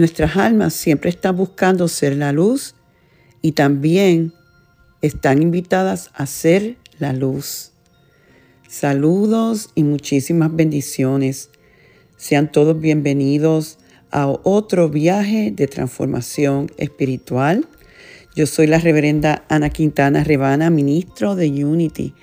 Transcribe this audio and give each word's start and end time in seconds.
Nuestras 0.00 0.38
almas 0.38 0.72
siempre 0.72 1.10
están 1.10 1.36
buscando 1.36 1.86
ser 1.86 2.16
la 2.16 2.32
luz 2.32 2.74
y 3.42 3.52
también 3.52 4.32
están 5.02 5.42
invitadas 5.42 6.10
a 6.14 6.24
ser 6.24 6.78
la 6.98 7.12
luz. 7.12 7.72
Saludos 8.66 9.68
y 9.74 9.82
muchísimas 9.82 10.56
bendiciones. 10.56 11.50
Sean 12.16 12.50
todos 12.50 12.80
bienvenidos 12.80 13.76
a 14.10 14.26
otro 14.26 14.88
viaje 14.88 15.52
de 15.54 15.66
transformación 15.66 16.72
espiritual. 16.78 17.68
Yo 18.34 18.46
soy 18.46 18.68
la 18.68 18.78
reverenda 18.78 19.44
Ana 19.50 19.68
Quintana 19.68 20.24
Rebana, 20.24 20.70
ministro 20.70 21.36
de 21.36 21.62
Unity. 21.62 22.14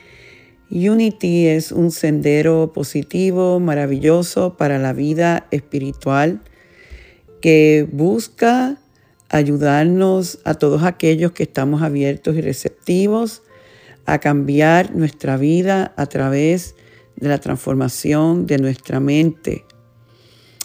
Unity 0.71 1.45
es 1.45 1.71
un 1.71 1.91
sendero 1.91 2.73
positivo, 2.73 3.59
maravilloso 3.59 4.57
para 4.57 4.79
la 4.79 4.93
vida 4.93 5.45
espiritual 5.51 6.41
que 7.41 7.87
busca 7.91 8.77
ayudarnos 9.29 10.39
a 10.45 10.53
todos 10.53 10.83
aquellos 10.83 11.31
que 11.31 11.43
estamos 11.43 11.81
abiertos 11.81 12.35
y 12.35 12.41
receptivos 12.41 13.41
a 14.05 14.19
cambiar 14.19 14.95
nuestra 14.95 15.37
vida 15.37 15.93
a 15.97 16.05
través 16.05 16.75
de 17.17 17.27
la 17.27 17.39
transformación 17.39 18.45
de 18.45 18.57
nuestra 18.57 18.99
mente. 18.99 19.65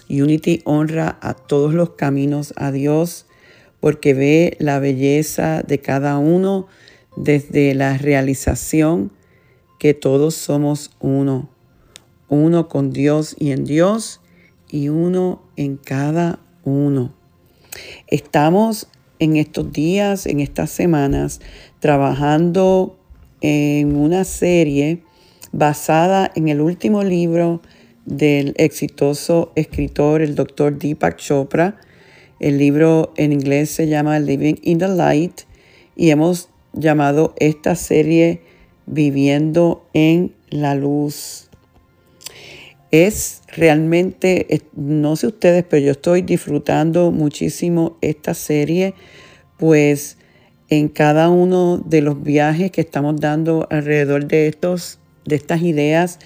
Unity 0.08 0.60
honra 0.64 1.18
a 1.20 1.34
todos 1.34 1.74
los 1.74 1.90
caminos 1.90 2.52
a 2.56 2.70
Dios 2.70 3.26
porque 3.80 4.14
ve 4.14 4.56
la 4.60 4.78
belleza 4.78 5.62
de 5.62 5.80
cada 5.80 6.18
uno 6.18 6.68
desde 7.16 7.74
la 7.74 7.98
realización 7.98 9.10
que 9.78 9.94
todos 9.94 10.34
somos 10.34 10.92
uno, 11.00 11.50
uno 12.28 12.68
con 12.68 12.92
Dios 12.92 13.34
y 13.38 13.50
en 13.50 13.64
Dios 13.64 14.20
y 14.70 14.88
uno 14.88 15.42
en 15.56 15.76
cada 15.76 16.38
uno. 16.64 17.12
Estamos 18.08 18.88
en 19.18 19.36
estos 19.36 19.72
días, 19.72 20.26
en 20.26 20.40
estas 20.40 20.70
semanas, 20.70 21.40
trabajando 21.80 22.98
en 23.40 23.96
una 23.96 24.24
serie 24.24 25.02
basada 25.52 26.30
en 26.34 26.48
el 26.48 26.60
último 26.60 27.04
libro 27.04 27.62
del 28.04 28.54
exitoso 28.56 29.52
escritor, 29.54 30.22
el 30.22 30.34
doctor 30.34 30.78
Deepak 30.78 31.16
Chopra. 31.16 31.78
El 32.40 32.58
libro 32.58 33.12
en 33.16 33.32
inglés 33.32 33.70
se 33.70 33.86
llama 33.86 34.18
Living 34.18 34.56
in 34.62 34.78
the 34.78 34.88
Light 34.88 35.42
y 35.94 36.10
hemos 36.10 36.48
llamado 36.72 37.34
esta 37.38 37.76
serie 37.76 38.42
Viviendo 38.86 39.86
en 39.92 40.34
la 40.50 40.74
Luz 40.74 41.51
es 42.92 43.40
realmente, 43.48 44.62
no 44.76 45.16
sé 45.16 45.26
ustedes, 45.26 45.64
pero 45.68 45.84
yo 45.84 45.92
estoy 45.92 46.22
disfrutando 46.22 47.10
muchísimo 47.10 47.96
esta 48.02 48.34
serie, 48.34 48.94
pues 49.56 50.18
en 50.68 50.88
cada 50.88 51.30
uno 51.30 51.78
de 51.78 52.02
los 52.02 52.22
viajes 52.22 52.70
que 52.70 52.82
estamos 52.82 53.18
dando 53.18 53.66
alrededor 53.70 54.26
de, 54.26 54.46
estos, 54.46 54.98
de 55.24 55.36
estas 55.36 55.62
ideas, 55.62 56.18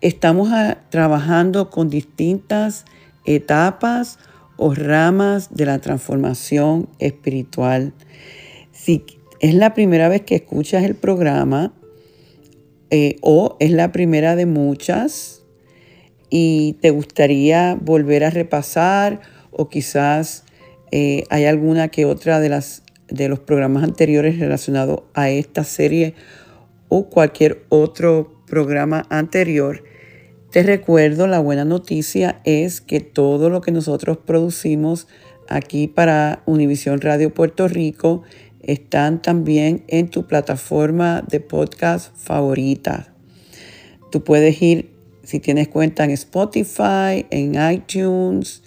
estamos 0.00 0.48
trabajando 0.88 1.68
con 1.68 1.90
distintas 1.90 2.86
etapas 3.26 4.18
o 4.56 4.74
ramas 4.74 5.54
de 5.54 5.66
la 5.66 5.78
transformación 5.80 6.88
espiritual. 6.98 7.92
Si 8.72 9.04
es 9.40 9.54
la 9.54 9.74
primera 9.74 10.08
vez 10.08 10.22
que 10.22 10.36
escuchas 10.36 10.84
el 10.84 10.94
programa 10.94 11.74
eh, 12.88 13.16
o 13.20 13.56
es 13.60 13.70
la 13.70 13.92
primera 13.92 14.34
de 14.34 14.46
muchas, 14.46 15.35
y 16.30 16.74
te 16.80 16.90
gustaría 16.90 17.76
volver 17.80 18.24
a 18.24 18.30
repasar 18.30 19.20
o 19.50 19.68
quizás 19.68 20.44
eh, 20.92 21.24
hay 21.30 21.44
alguna 21.44 21.88
que 21.88 22.04
otra 22.04 22.40
de, 22.40 22.48
las, 22.48 22.82
de 23.08 23.28
los 23.28 23.40
programas 23.40 23.84
anteriores 23.84 24.38
relacionados 24.38 25.02
a 25.14 25.30
esta 25.30 25.64
serie 25.64 26.14
o 26.88 27.08
cualquier 27.08 27.64
otro 27.68 28.42
programa 28.46 29.06
anterior, 29.10 29.82
te 30.50 30.62
recuerdo, 30.62 31.26
la 31.26 31.40
buena 31.40 31.64
noticia 31.64 32.40
es 32.44 32.80
que 32.80 33.00
todo 33.00 33.50
lo 33.50 33.60
que 33.60 33.72
nosotros 33.72 34.16
producimos 34.16 35.06
aquí 35.48 35.86
para 35.86 36.42
Univisión 36.46 37.00
Radio 37.00 37.34
Puerto 37.34 37.68
Rico 37.68 38.22
están 38.62 39.20
también 39.20 39.84
en 39.88 40.08
tu 40.08 40.26
plataforma 40.26 41.22
de 41.28 41.40
podcast 41.40 42.16
favorita. 42.16 43.12
Tú 44.10 44.24
puedes 44.24 44.62
ir 44.62 44.95
si 45.26 45.40
tienes 45.40 45.68
cuenta 45.68 46.04
en 46.04 46.12
Spotify, 46.12 47.26
en 47.30 47.56
iTunes, 47.72 48.62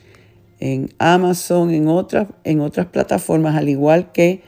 en 0.60 0.94
Amazon, 1.00 1.72
en 1.72 1.88
otras, 1.88 2.28
en 2.44 2.60
otras 2.60 2.86
plataformas, 2.88 3.56
al 3.56 3.70
igual 3.70 4.12
que 4.12 4.44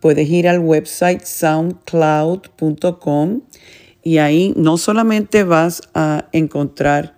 puedes 0.00 0.28
ir 0.28 0.46
al 0.46 0.58
website 0.58 1.24
soundcloud.com 1.24 3.40
y 4.02 4.18
ahí 4.18 4.52
no 4.56 4.76
solamente 4.76 5.44
vas 5.44 5.80
a 5.94 6.28
encontrar 6.32 7.16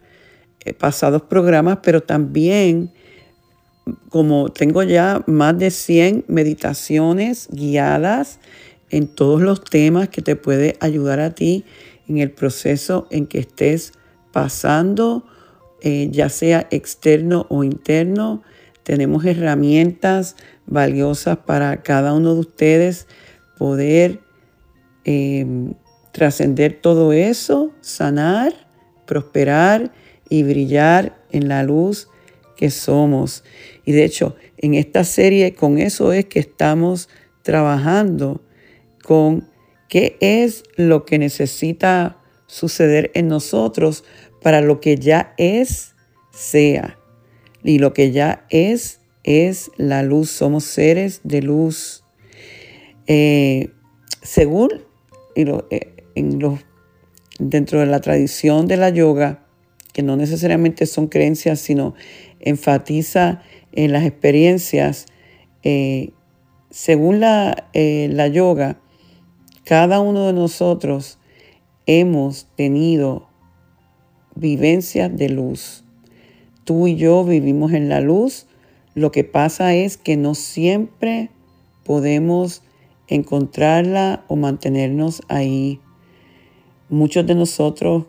eh, 0.64 0.72
pasados 0.72 1.22
programas, 1.22 1.78
pero 1.82 2.04
también 2.04 2.92
como 4.10 4.50
tengo 4.50 4.84
ya 4.84 5.24
más 5.26 5.58
de 5.58 5.72
100 5.72 6.26
meditaciones 6.28 7.48
guiadas 7.50 8.38
en 8.90 9.08
todos 9.08 9.42
los 9.42 9.64
temas 9.64 10.08
que 10.08 10.22
te 10.22 10.36
puede 10.36 10.76
ayudar 10.78 11.18
a 11.18 11.34
ti 11.34 11.64
en 12.06 12.18
el 12.18 12.30
proceso 12.30 13.08
en 13.10 13.26
que 13.26 13.40
estés 13.40 13.92
pasando, 14.36 15.24
eh, 15.80 16.08
ya 16.10 16.28
sea 16.28 16.66
externo 16.70 17.46
o 17.48 17.64
interno. 17.64 18.42
Tenemos 18.82 19.24
herramientas 19.24 20.36
valiosas 20.66 21.38
para 21.38 21.82
cada 21.82 22.12
uno 22.12 22.34
de 22.34 22.40
ustedes 22.40 23.06
poder 23.56 24.20
em, 25.04 25.72
trascender 26.12 26.78
todo 26.82 27.14
eso, 27.14 27.72
sanar, 27.80 28.52
prosperar 29.06 29.90
y 30.28 30.42
brillar 30.42 31.16
en 31.32 31.48
la 31.48 31.62
luz 31.62 32.10
que 32.58 32.68
somos. 32.68 33.42
Y 33.86 33.92
de 33.92 34.04
hecho, 34.04 34.36
en 34.58 34.74
esta 34.74 35.02
serie 35.02 35.54
con 35.54 35.78
eso 35.78 36.12
es 36.12 36.26
que 36.26 36.40
estamos 36.40 37.08
trabajando 37.40 38.42
con 39.02 39.48
qué 39.88 40.18
es 40.20 40.62
lo 40.76 41.06
que 41.06 41.18
necesita 41.18 42.18
suceder 42.46 43.10
en 43.14 43.28
nosotros 43.28 44.04
para 44.42 44.60
lo 44.60 44.80
que 44.80 44.96
ya 44.96 45.34
es, 45.38 45.94
sea. 46.32 46.98
Y 47.62 47.78
lo 47.78 47.92
que 47.92 48.12
ya 48.12 48.46
es, 48.50 49.00
es 49.24 49.70
la 49.76 50.02
luz. 50.02 50.30
Somos 50.30 50.64
seres 50.64 51.20
de 51.24 51.42
luz. 51.42 52.04
Eh, 53.06 53.70
según 54.22 54.70
eh, 55.34 56.04
en 56.14 56.38
los, 56.38 56.60
dentro 57.38 57.80
de 57.80 57.86
la 57.86 58.00
tradición 58.00 58.66
de 58.66 58.76
la 58.76 58.90
yoga, 58.90 59.44
que 59.92 60.02
no 60.02 60.16
necesariamente 60.16 60.86
son 60.86 61.08
creencias, 61.08 61.60
sino 61.60 61.94
enfatiza 62.40 63.42
en 63.72 63.92
las 63.92 64.04
experiencias, 64.04 65.06
eh, 65.62 66.10
según 66.70 67.20
la, 67.20 67.68
la 67.72 68.28
yoga, 68.28 68.78
cada 69.64 70.00
uno 70.00 70.26
de 70.26 70.32
nosotros 70.32 71.18
hemos 71.86 72.46
tenido 72.56 73.28
vivencias 74.34 75.16
de 75.16 75.28
luz. 75.28 75.84
Tú 76.64 76.86
y 76.88 76.96
yo 76.96 77.24
vivimos 77.24 77.72
en 77.72 77.88
la 77.88 78.00
luz. 78.00 78.46
Lo 78.94 79.12
que 79.12 79.24
pasa 79.24 79.74
es 79.74 79.96
que 79.96 80.16
no 80.16 80.34
siempre 80.34 81.30
podemos 81.84 82.62
encontrarla 83.08 84.24
o 84.28 84.36
mantenernos 84.36 85.22
ahí. 85.28 85.80
Muchos 86.88 87.26
de 87.26 87.34
nosotros, 87.34 88.04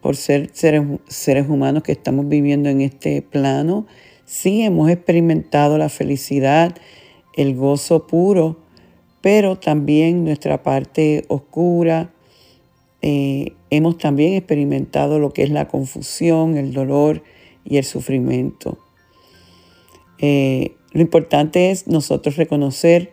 por 0.00 0.16
ser 0.16 0.50
seres, 0.52 0.82
seres 1.06 1.48
humanos 1.48 1.82
que 1.82 1.92
estamos 1.92 2.28
viviendo 2.28 2.68
en 2.68 2.80
este 2.80 3.22
plano, 3.22 3.86
sí 4.24 4.62
hemos 4.62 4.90
experimentado 4.90 5.78
la 5.78 5.88
felicidad, 5.88 6.76
el 7.34 7.54
gozo 7.54 8.06
puro, 8.06 8.58
pero 9.20 9.56
también 9.56 10.24
nuestra 10.24 10.62
parte 10.62 11.24
oscura. 11.28 12.12
Eh, 13.02 13.52
hemos 13.70 13.98
también 13.98 14.34
experimentado 14.34 15.18
lo 15.18 15.32
que 15.32 15.42
es 15.42 15.50
la 15.50 15.68
confusión, 15.68 16.56
el 16.56 16.72
dolor 16.72 17.22
y 17.64 17.76
el 17.76 17.84
sufrimiento. 17.84 18.78
Eh, 20.18 20.76
lo 20.92 21.02
importante 21.02 21.70
es 21.70 21.86
nosotros 21.86 22.36
reconocer 22.36 23.12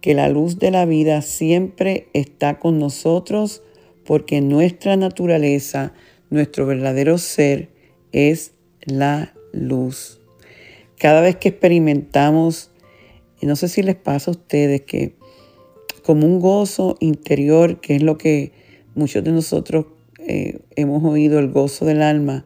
que 0.00 0.14
la 0.14 0.28
luz 0.28 0.58
de 0.58 0.70
la 0.70 0.84
vida 0.84 1.22
siempre 1.22 2.08
está 2.12 2.58
con 2.58 2.78
nosotros 2.78 3.62
porque 4.04 4.40
nuestra 4.40 4.96
naturaleza, 4.96 5.92
nuestro 6.30 6.66
verdadero 6.66 7.18
ser 7.18 7.70
es 8.12 8.52
la 8.84 9.34
luz. 9.52 10.20
Cada 10.98 11.20
vez 11.20 11.36
que 11.36 11.48
experimentamos, 11.50 12.70
no 13.42 13.56
sé 13.56 13.68
si 13.68 13.82
les 13.82 13.96
pasa 13.96 14.30
a 14.30 14.32
ustedes 14.32 14.82
que 14.82 15.14
como 16.02 16.26
un 16.26 16.40
gozo 16.40 16.96
interior, 17.00 17.80
que 17.80 17.96
es 17.96 18.02
lo 18.02 18.18
que 18.18 18.52
muchos 18.98 19.24
de 19.24 19.32
nosotros 19.32 19.86
eh, 20.18 20.60
hemos 20.76 21.02
oído, 21.04 21.38
el 21.38 21.50
gozo 21.50 21.84
del 21.84 22.02
alma, 22.02 22.44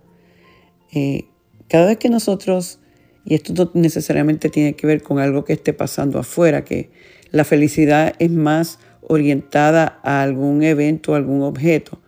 eh, 0.92 1.24
cada 1.68 1.86
vez 1.86 1.96
que 1.96 2.10
nosotros, 2.10 2.78
y 3.24 3.34
esto 3.34 3.54
no 3.54 3.70
necesariamente 3.74 4.50
tiene 4.50 4.74
que 4.74 4.86
ver 4.86 5.02
con 5.02 5.18
algo 5.18 5.44
que 5.44 5.54
esté 5.54 5.72
pasando 5.72 6.18
afuera, 6.18 6.64
que 6.64 6.90
la 7.30 7.44
felicidad 7.44 8.14
es 8.18 8.30
más 8.30 8.78
orientada 9.00 10.00
a 10.02 10.22
algún 10.22 10.62
evento, 10.62 11.14
algún 11.14 11.42
objeto. 11.42 12.00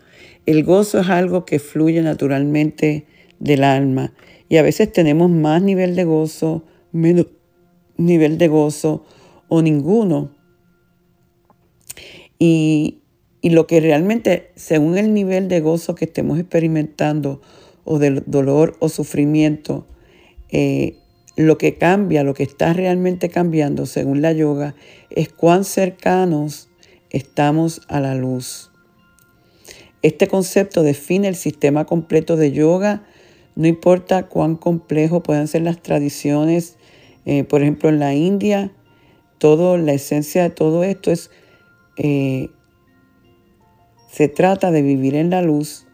El 0.46 0.64
gozo 0.64 1.00
es 1.00 1.08
algo 1.08 1.46
que 1.46 1.58
fluye 1.58 2.02
naturalmente 2.02 3.06
del 3.40 3.64
alma 3.64 4.12
y 4.48 4.58
a 4.58 4.62
veces 4.62 4.92
tenemos 4.92 5.30
más 5.30 5.62
nivel 5.62 5.96
de 5.96 6.04
gozo, 6.04 6.64
menos 6.92 7.26
nivel 7.96 8.38
de 8.38 8.48
gozo 8.48 9.04
o 9.48 9.62
ninguno. 9.62 10.30
Y, 12.38 13.00
lo 13.50 13.66
que 13.66 13.80
realmente, 13.80 14.50
según 14.56 14.96
el 14.98 15.12
nivel 15.12 15.48
de 15.48 15.60
gozo 15.60 15.94
que 15.94 16.06
estemos 16.06 16.38
experimentando 16.38 17.40
o 17.84 17.98
del 17.98 18.22
dolor 18.26 18.76
o 18.80 18.88
sufrimiento, 18.88 19.86
eh, 20.50 20.96
lo 21.36 21.58
que 21.58 21.76
cambia, 21.76 22.24
lo 22.24 22.34
que 22.34 22.44
está 22.44 22.72
realmente 22.72 23.28
cambiando 23.28 23.86
según 23.86 24.22
la 24.22 24.32
yoga, 24.32 24.74
es 25.10 25.28
cuán 25.28 25.64
cercanos 25.64 26.68
estamos 27.10 27.82
a 27.88 28.00
la 28.00 28.14
luz. 28.14 28.70
Este 30.02 30.28
concepto 30.28 30.82
define 30.82 31.28
el 31.28 31.36
sistema 31.36 31.86
completo 31.86 32.36
de 32.36 32.52
yoga, 32.52 33.04
no 33.56 33.66
importa 33.66 34.26
cuán 34.26 34.56
complejo 34.56 35.22
puedan 35.22 35.48
ser 35.48 35.62
las 35.62 35.82
tradiciones, 35.82 36.76
eh, 37.24 37.44
por 37.44 37.62
ejemplo 37.62 37.88
en 37.88 37.98
la 37.98 38.14
India, 38.14 38.72
todo, 39.38 39.76
la 39.76 39.92
esencia 39.92 40.42
de 40.42 40.50
todo 40.50 40.84
esto 40.84 41.10
es, 41.10 41.30
eh, 41.96 42.50
se 44.14 44.28
trata 44.28 44.70
de 44.70 44.80
vivir 44.82 45.16
en 45.16 45.30
la 45.30 45.42
luz 45.42 45.88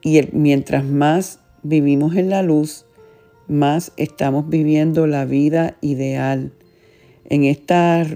y 0.00 0.20
mientras 0.30 0.84
más 0.84 1.40
vivimos 1.64 2.14
en 2.14 2.30
la 2.30 2.42
luz, 2.42 2.86
más 3.48 3.90
estamos 3.96 4.48
viviendo 4.48 5.08
la 5.08 5.24
vida 5.24 5.76
ideal. 5.80 6.52
En 7.28 7.42
esta 7.42 8.06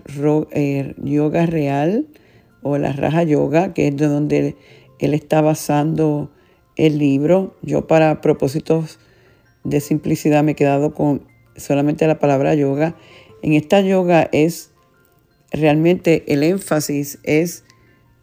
eh, 0.52 0.94
yoga 1.02 1.46
real 1.46 2.06
o 2.62 2.78
la 2.78 2.92
raja 2.92 3.24
yoga, 3.24 3.74
que 3.74 3.88
es 3.88 3.96
de 3.96 4.06
donde 4.06 4.56
él 5.00 5.14
está 5.14 5.40
basando 5.40 6.30
el 6.76 6.98
libro, 6.98 7.56
yo 7.60 7.88
para 7.88 8.20
propósitos 8.20 9.00
de 9.64 9.80
simplicidad 9.80 10.44
me 10.44 10.52
he 10.52 10.54
quedado 10.54 10.94
con 10.94 11.26
solamente 11.56 12.06
la 12.06 12.20
palabra 12.20 12.54
yoga. 12.54 12.94
En 13.42 13.54
esta 13.54 13.80
yoga 13.80 14.28
es 14.30 14.70
realmente 15.50 16.22
el 16.32 16.44
énfasis 16.44 17.18
es 17.24 17.64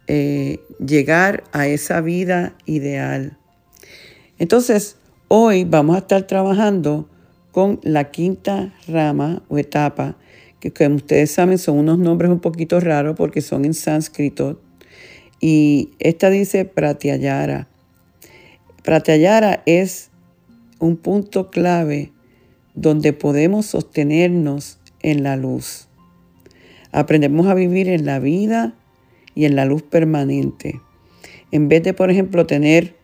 eh, 0.07 0.59
llegar 0.85 1.43
a 1.51 1.67
esa 1.67 2.01
vida 2.01 2.55
ideal. 2.65 3.37
Entonces, 4.39 4.97
Hoy 5.29 5.65
vamos 5.65 5.97
a 5.97 5.99
estar 5.99 6.23
trabajando 6.23 7.09
con 7.51 7.81
la 7.83 8.11
quinta 8.11 8.73
rama 8.87 9.43
o 9.49 9.57
etapa, 9.57 10.15
que 10.61 10.71
como 10.71 10.95
ustedes 10.95 11.31
saben 11.31 11.57
son 11.57 11.79
unos 11.79 11.99
nombres 11.99 12.31
un 12.31 12.39
poquito 12.39 12.79
raros 12.79 13.17
porque 13.17 13.41
son 13.41 13.65
en 13.65 13.73
sánscrito. 13.73 14.61
Y 15.41 15.89
esta 15.99 16.29
dice 16.29 16.63
Pratyayara. 16.63 17.67
Pratyayara 18.85 19.63
es 19.65 20.11
un 20.79 20.95
punto 20.95 21.51
clave 21.51 22.13
donde 22.73 23.11
podemos 23.11 23.65
sostenernos 23.65 24.79
en 25.01 25.23
la 25.23 25.35
luz. 25.35 25.89
Aprendemos 26.93 27.47
a 27.47 27.53
vivir 27.53 27.89
en 27.89 28.05
la 28.05 28.19
vida 28.19 28.75
y 29.37 29.45
en 29.45 29.55
la 29.55 29.65
luz 29.65 29.83
permanente. 29.83 30.81
En 31.51 31.69
vez 31.69 31.83
de, 31.83 31.93
por 31.93 32.09
ejemplo, 32.09 32.47
tener 32.47 32.95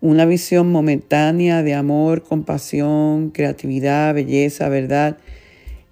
una 0.00 0.24
visión 0.24 0.72
momentánea 0.72 1.62
de 1.62 1.74
amor, 1.74 2.22
compasión, 2.22 3.28
creatividad, 3.28 4.14
belleza, 4.14 4.70
verdad 4.70 5.18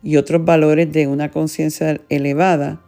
y 0.02 0.16
otros 0.16 0.42
valores 0.42 0.90
de 0.90 1.06
una 1.06 1.30
conciencia 1.30 2.00
elevada, 2.08 2.80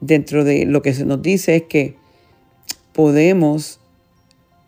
dentro 0.00 0.42
de 0.42 0.64
lo 0.64 0.80
que 0.80 0.94
se 0.94 1.04
nos 1.04 1.20
dice 1.20 1.54
es 1.54 1.62
que 1.64 1.96
podemos 2.94 3.78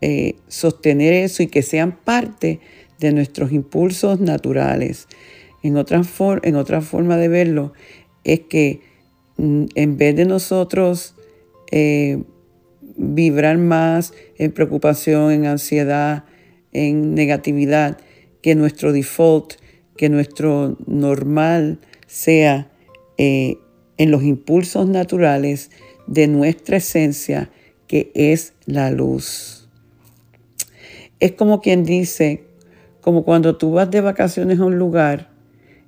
eh, 0.03 0.37
sostener 0.49 1.15
eso 1.15 1.43
y 1.43 1.47
que 1.47 1.63
sean 1.63 1.97
parte 1.97 2.61
de 3.01 3.13
nuestros 3.13 3.53
impulsos 3.53 4.21
naturales. 4.21 5.09
En 5.63 5.79
otra, 5.79 6.03
en 6.43 6.57
otra 6.57 6.83
forma 6.83 7.17
de 7.17 7.29
verlo 7.29 7.73
es 8.23 8.41
que 8.41 8.83
mm, 9.39 9.65
en 9.75 9.97
vez 9.97 10.15
de 10.15 10.27
nosotros 10.27 11.14
eh, 11.77 12.23
vibrar 12.97 13.59
más 13.59 14.15
en 14.39 14.53
preocupación, 14.53 15.33
en 15.33 15.47
ansiedad, 15.47 16.25
en 16.73 17.17
negatividad, 17.17 17.99
que 18.43 18.55
nuestro 18.55 18.93
default, 18.93 19.55
que 19.97 20.09
nuestro 20.09 20.79
normal 20.87 21.81
sea 22.07 22.71
eh, 23.19 23.57
en 23.97 24.13
los 24.13 24.23
impulsos 24.23 24.87
naturales 24.87 25.73
de 26.07 26.29
nuestra 26.29 26.77
esencia, 26.77 27.51
que 27.89 28.13
es 28.15 28.53
la 28.67 28.93
luz. 28.93 29.69
Es 31.19 31.33
como 31.33 31.61
quien 31.61 31.83
dice, 31.83 32.45
como 33.01 33.25
cuando 33.25 33.57
tú 33.57 33.73
vas 33.73 33.91
de 33.91 34.01
vacaciones 34.01 34.61
a 34.61 34.65
un 34.65 34.79
lugar 34.79 35.33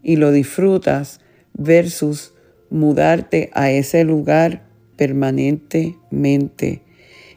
y 0.02 0.16
lo 0.16 0.32
disfrutas 0.32 1.20
versus 1.54 2.34
mudarte 2.70 3.50
a 3.52 3.70
ese 3.70 4.02
lugar 4.02 4.65
permanentemente. 4.96 6.82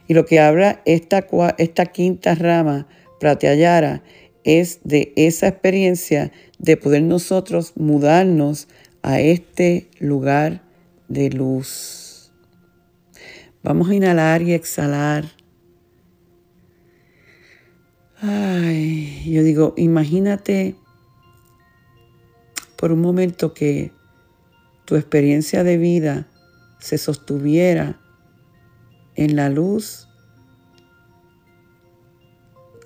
Y 0.08 0.14
lo 0.14 0.26
que 0.26 0.40
habla 0.40 0.82
esta, 0.84 1.26
esta 1.58 1.86
quinta 1.86 2.34
rama, 2.34 2.88
Pratyayara, 3.20 4.02
es 4.44 4.80
de 4.84 5.12
esa 5.16 5.48
experiencia 5.48 6.32
de 6.58 6.76
poder 6.76 7.02
nosotros 7.02 7.72
mudarnos 7.76 8.68
a 9.02 9.20
este 9.20 9.88
lugar 9.98 10.62
de 11.08 11.30
luz. 11.30 12.32
Vamos 13.62 13.90
a 13.90 13.94
inhalar 13.94 14.42
y 14.42 14.54
exhalar. 14.54 15.24
Ay, 18.22 19.22
yo 19.30 19.42
digo, 19.42 19.74
imagínate 19.76 20.74
por 22.76 22.92
un 22.92 23.00
momento 23.00 23.52
que 23.52 23.92
tu 24.86 24.96
experiencia 24.96 25.64
de 25.64 25.76
vida 25.76 26.29
se 26.80 26.98
sostuviera 26.98 28.00
en 29.14 29.36
la 29.36 29.48
luz 29.48 30.08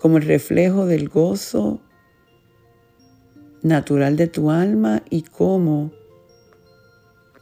como 0.01 0.19
el 0.19 0.25
reflejo 0.25 0.85
del 0.85 1.09
gozo 1.09 1.81
natural 3.63 4.17
de 4.17 4.27
tu 4.27 4.51
alma 4.51 5.03
y 5.09 5.23
como 5.23 5.93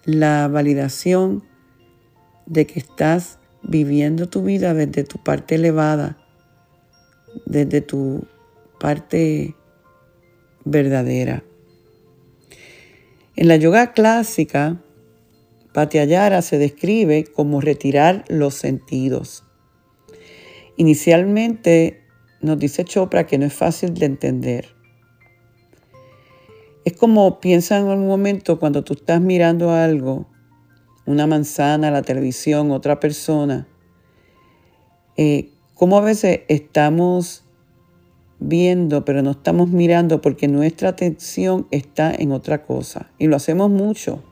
la 0.05 0.47
validación 0.49 1.43
de 2.47 2.67
que 2.67 2.79
estás 2.79 3.39
viviendo 3.63 4.29
tu 4.29 4.43
vida 4.43 4.75
desde 4.75 5.05
tu 5.05 5.23
parte 5.23 5.57
elevada, 5.57 6.19
desde 7.47 7.81
tu 7.81 8.27
parte 8.79 9.57
verdadera. 10.65 11.43
En 13.35 13.49
la 13.49 13.57
yoga 13.57 13.93
clásica, 13.93 14.81
Patyayara 15.73 16.43
se 16.43 16.59
describe 16.59 17.25
como 17.25 17.61
retirar 17.61 18.25
los 18.29 18.55
sentidos. 18.55 19.45
Inicialmente 20.76 22.02
nos 22.41 22.59
dice 22.59 22.85
Chopra 22.85 23.26
que 23.26 23.38
no 23.38 23.47
es 23.47 23.55
fácil 23.55 23.95
de 23.95 24.07
entender. 24.07 24.69
Es 26.85 26.97
como 26.97 27.41
piensa 27.41 27.79
en 27.79 27.87
un 27.87 28.07
momento 28.07 28.59
cuando 28.59 28.83
tú 28.83 28.95
estás 28.95 29.21
mirando 29.21 29.71
algo 29.71 30.26
una 31.07 31.26
manzana, 31.26 31.91
la 31.91 32.02
televisión, 32.02 32.71
otra 32.71 33.00
persona, 33.00 33.67
eh, 35.17 35.50
cómo 35.75 35.99
a 35.99 36.00
veces 36.00 36.41
estamos 36.49 37.45
viendo, 38.38 39.05
pero 39.05 39.23
no 39.23 39.33
estamos 39.33 39.69
mirando 39.69 40.21
porque 40.21 40.49
nuestra 40.49 40.91
atención 40.91 41.67
está 41.71 42.12
en 42.12 42.33
otra 42.33 42.64
cosa. 42.64 43.11
Y 43.19 43.26
lo 43.26 43.37
hacemos 43.37 43.71
mucho. 43.71 44.23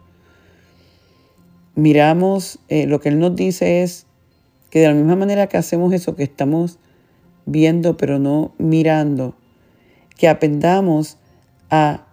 Miramos, 1.75 2.59
eh, 2.69 2.87
lo 2.87 3.01
que 3.01 3.11
Él 3.11 3.19
nos 3.19 3.37
dice 3.37 3.83
es 3.83 4.07
que 4.71 4.81
de 4.81 4.89
la 4.89 4.95
misma 4.95 5.17
manera 5.17 5.47
que 5.49 5.57
hacemos 5.57 5.93
eso, 5.93 6.17
que 6.17 6.23
estamos 6.23 6.79
viendo, 7.47 7.97
pero 7.97 8.19
no 8.19 8.53
mirando, 8.59 9.35
que 10.17 10.29
aprendamos 10.29 11.19
a 11.71 12.07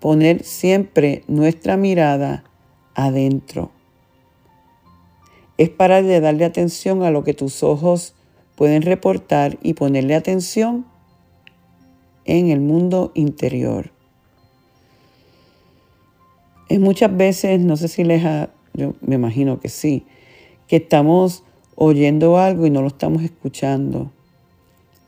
poner 0.00 0.44
siempre 0.44 1.24
nuestra 1.26 1.76
mirada 1.76 2.44
adentro. 2.94 3.70
Es 5.56 5.70
parar 5.70 6.04
de 6.04 6.20
darle 6.20 6.44
atención 6.44 7.02
a 7.02 7.10
lo 7.10 7.24
que 7.24 7.34
tus 7.34 7.62
ojos 7.62 8.14
pueden 8.56 8.82
reportar 8.82 9.58
y 9.62 9.74
ponerle 9.74 10.14
atención 10.14 10.86
en 12.24 12.50
el 12.50 12.60
mundo 12.60 13.10
interior. 13.14 13.92
Es 16.68 16.78
muchas 16.78 17.16
veces, 17.16 17.60
no 17.60 17.76
sé 17.76 17.88
si 17.88 18.04
les 18.04 18.24
ha, 18.24 18.50
yo 18.78 18.94
me 19.00 19.16
imagino 19.16 19.58
que 19.60 19.68
sí, 19.68 20.06
que 20.68 20.76
estamos 20.76 21.42
oyendo 21.74 22.38
algo 22.38 22.64
y 22.64 22.70
no 22.70 22.80
lo 22.80 22.88
estamos 22.88 23.22
escuchando. 23.22 24.12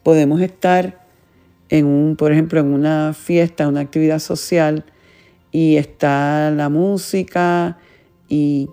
Podemos 0.02 0.40
estar 0.40 1.06
en 1.68 1.86
un, 1.86 2.16
por 2.16 2.32
ejemplo, 2.32 2.58
en 2.60 2.66
una 2.66 3.14
fiesta, 3.14 3.68
una 3.68 3.80
actividad 3.80 4.18
social 4.18 4.84
y 5.52 5.76
está 5.76 6.50
la 6.50 6.68
música 6.68 7.78
y, 8.28 8.68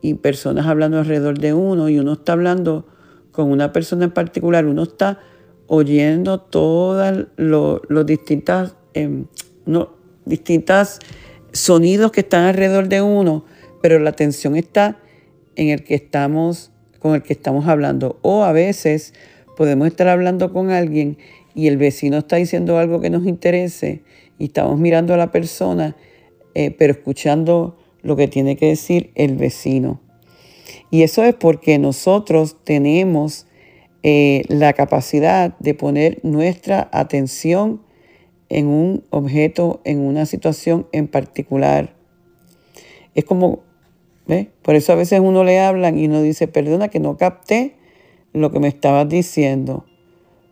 y 0.00 0.14
personas 0.14 0.66
hablando 0.66 0.98
alrededor 0.98 1.38
de 1.38 1.52
uno 1.52 1.88
y 1.88 1.98
uno 1.98 2.12
está 2.12 2.32
hablando 2.32 2.86
con 3.32 3.50
una 3.50 3.72
persona 3.72 4.04
en 4.04 4.12
particular, 4.12 4.66
uno 4.66 4.84
está 4.84 5.18
oyendo 5.66 6.38
todos 6.40 7.26
los, 7.36 8.06
distintas, 8.06 8.76
eh, 8.94 9.24
distintas 10.24 11.00
sonidos 11.52 12.10
que 12.10 12.20
están 12.20 12.44
alrededor 12.44 12.88
de 12.88 13.02
uno, 13.02 13.44
pero 13.82 13.98
la 13.98 14.10
atención 14.10 14.56
está 14.56 15.00
en 15.56 15.68
el 15.68 15.84
que 15.84 15.94
estamos, 15.94 16.70
con 16.98 17.14
el 17.14 17.22
que 17.22 17.32
estamos 17.32 17.66
hablando. 17.66 18.18
O 18.22 18.44
a 18.44 18.52
veces 18.52 19.14
podemos 19.56 19.88
estar 19.88 20.08
hablando 20.08 20.52
con 20.52 20.70
alguien 20.70 21.18
y 21.54 21.66
el 21.66 21.76
vecino 21.76 22.18
está 22.18 22.36
diciendo 22.36 22.78
algo 22.78 23.00
que 23.00 23.10
nos 23.10 23.26
interese 23.26 24.02
y 24.38 24.46
estamos 24.46 24.78
mirando 24.78 25.14
a 25.14 25.16
la 25.16 25.32
persona, 25.32 25.96
eh, 26.54 26.70
pero 26.70 26.92
escuchando 26.92 27.76
lo 28.02 28.16
que 28.16 28.28
tiene 28.28 28.56
que 28.56 28.66
decir 28.66 29.10
el 29.14 29.36
vecino. 29.36 30.00
Y 30.90 31.02
eso 31.02 31.24
es 31.24 31.34
porque 31.34 31.78
nosotros 31.78 32.56
tenemos 32.64 33.46
eh, 34.02 34.44
la 34.48 34.72
capacidad 34.72 35.58
de 35.58 35.74
poner 35.74 36.20
nuestra 36.22 36.88
atención 36.92 37.82
en 38.48 38.66
un 38.66 39.04
objeto, 39.10 39.80
en 39.84 39.98
una 39.98 40.24
situación 40.24 40.86
en 40.92 41.08
particular. 41.08 41.94
Es 43.14 43.24
como, 43.24 43.60
Por 44.62 44.74
eso 44.74 44.92
a 44.92 44.96
veces 44.96 45.20
uno 45.20 45.42
le 45.42 45.58
hablan 45.58 45.98
y 45.98 46.06
uno 46.06 46.20
dice, 46.20 46.48
perdona 46.48 46.88
que 46.88 47.00
no 47.00 47.16
capté 47.16 47.76
lo 48.34 48.50
que 48.50 48.60
me 48.60 48.68
estabas 48.68 49.08
diciendo, 49.08 49.86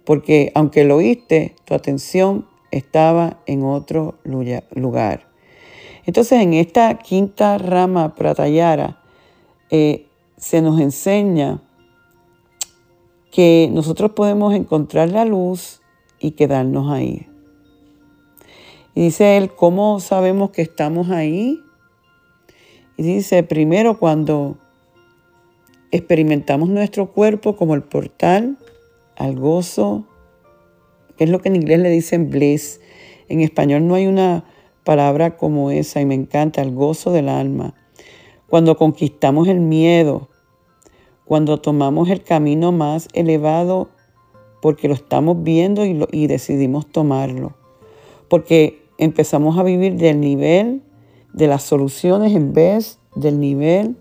porque 0.05 0.51
aunque 0.55 0.85
lo 0.85 0.97
oíste, 0.97 1.55
tu 1.67 1.75
atención 1.75 2.47
estaba 2.71 3.41
en 3.47 3.65
otro 3.65 4.15
lugar. 4.25 5.29
Entonces 6.07 6.41
en 6.41 6.55
esta 6.55 6.99
quinta 6.99 7.59
rama 7.59 8.15
pratayara 8.15 9.03
eh, 9.71 10.07
se 10.39 10.63
nos 10.63 10.81
enseña 10.81 11.61
que 13.31 13.69
nosotros 13.71 14.13
podemos 14.13 14.55
encontrar 14.55 15.11
la 15.11 15.27
luz 15.27 15.83
y 16.19 16.31
quedarnos 16.31 16.91
ahí. 16.91 17.27
Y 18.95 19.03
dice 19.03 19.37
él, 19.37 19.51
¿cómo 19.55 20.01
sabemos 20.01 20.51
que 20.51 20.63
estamos 20.63 21.11
ahí? 21.11 21.61
Y 22.97 23.03
dice, 23.03 23.43
primero 23.43 23.99
cuando 23.99 24.57
experimentamos 25.91 26.69
nuestro 26.69 27.13
cuerpo 27.13 27.57
como 27.57 27.75
el 27.75 27.83
portal 27.83 28.59
al 29.17 29.39
gozo, 29.39 30.05
que 31.17 31.25
es 31.25 31.31
lo 31.31 31.41
que 31.41 31.49
en 31.49 31.57
inglés 31.57 31.81
le 31.81 31.91
dicen 31.91 32.31
bliss. 32.31 32.81
En 33.29 33.41
español 33.41 33.87
no 33.87 33.95
hay 33.95 34.07
una 34.07 34.45
palabra 34.85 35.37
como 35.37 35.71
esa 35.71 36.01
y 36.01 36.07
me 36.07 36.15
encanta, 36.15 36.63
el 36.63 36.75
gozo 36.75 37.13
del 37.13 37.29
alma. 37.29 37.75
Cuando 38.49 38.77
conquistamos 38.77 39.49
el 39.49 39.61
miedo, 39.61 40.29
cuando 41.25 41.59
tomamos 41.59 42.09
el 42.09 42.23
camino 42.23 42.71
más 42.71 43.09
elevado 43.13 43.89
porque 44.63 44.89
lo 44.89 44.95
estamos 44.95 45.43
viendo 45.43 45.85
y, 45.85 46.27
decidimos 46.27 46.87
tomarlo. 46.87 47.55
Porque 48.29 48.83
empezamos 48.99 49.59
a 49.59 49.63
vivir 49.63 49.95
del 49.97 50.21
nivel 50.21 50.83
de 51.37 51.47
las 51.47 51.63
soluciones 51.63 52.35
en 52.35 52.53
vez 52.53 52.99
del 53.15 53.39
nivel 53.39 53.97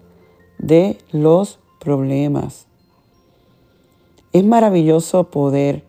de 0.58 0.98
los 1.12 1.60
problemas. 1.80 2.66
Es 4.34 4.44
maravilloso 4.44 5.26
poder 5.26 5.84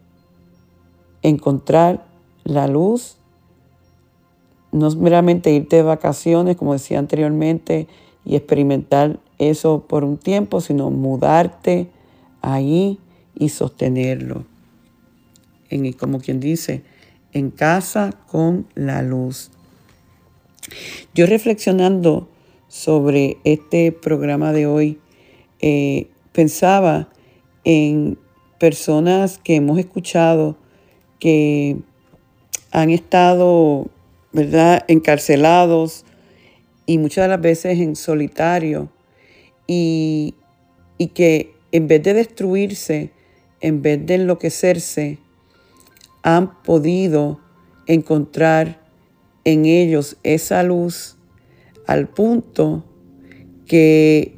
encontrar 1.22 2.04
la 2.44 2.66
luz, 2.66 3.16
no 4.72 4.90
meramente 4.90 5.52
irte 5.52 5.76
de 5.76 5.82
vacaciones, 5.82 6.56
como 6.56 6.74
decía 6.74 6.98
anteriormente, 6.98 7.86
y 8.24 8.34
experimentar 8.36 9.20
eso 9.38 9.84
por 9.86 10.04
un 10.04 10.18
tiempo, 10.18 10.60
sino 10.60 10.90
mudarte 10.90 11.88
ahí 12.42 12.98
y 13.34 13.50
sostenerlo. 13.50 14.44
En, 15.70 15.92
como 15.92 16.20
quien 16.20 16.40
dice, 16.40 16.82
en 17.32 17.50
casa 17.50 18.12
con 18.26 18.66
la 18.74 19.02
luz. 19.02 19.50
Yo 21.14 21.26
reflexionando 21.26 22.28
sobre 22.68 23.38
este 23.44 23.92
programa 23.92 24.52
de 24.52 24.66
hoy, 24.66 24.98
eh, 25.60 26.08
pensaba 26.32 27.08
en 27.64 28.18
personas 28.58 29.38
que 29.38 29.56
hemos 29.56 29.78
escuchado 29.78 30.56
que 31.18 31.76
han 32.70 32.90
estado, 32.90 33.88
¿verdad?, 34.32 34.84
encarcelados 34.88 36.04
y 36.84 36.98
muchas 36.98 37.24
de 37.24 37.28
las 37.28 37.40
veces 37.40 37.78
en 37.78 37.96
solitario 37.96 38.90
y, 39.66 40.34
que 41.14 41.54
en 41.72 41.88
vez 41.88 42.02
de 42.02 42.14
destruirse, 42.14 43.10
en 43.60 43.82
vez 43.82 44.04
de 44.06 44.14
enloquecerse, 44.14 45.18
han 46.22 46.62
podido 46.62 47.40
encontrar 47.86 48.85
en 49.46 49.64
ellos 49.64 50.18
esa 50.24 50.62
luz 50.62 51.16
al 51.86 52.08
punto 52.08 52.84
que 53.64 54.36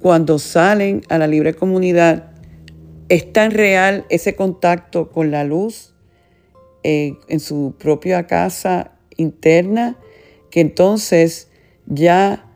cuando 0.00 0.38
salen 0.38 1.02
a 1.10 1.18
la 1.18 1.26
libre 1.26 1.54
comunidad 1.54 2.30
es 3.10 3.30
tan 3.32 3.50
real 3.50 4.06
ese 4.08 4.34
contacto 4.36 5.10
con 5.10 5.30
la 5.30 5.44
luz 5.44 5.94
en 6.82 7.40
su 7.40 7.74
propia 7.78 8.26
casa 8.26 8.92
interna 9.16 9.98
que 10.50 10.60
entonces 10.60 11.48
ya 11.86 12.46